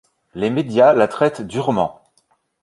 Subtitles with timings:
[0.33, 2.01] Les médias la traitent durement.